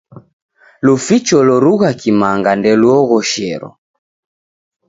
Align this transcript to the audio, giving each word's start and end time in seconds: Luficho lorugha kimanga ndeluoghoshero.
Luficho 0.85 1.37
lorugha 1.47 1.89
kimanga 2.01 2.51
ndeluoghoshero. 2.59 3.69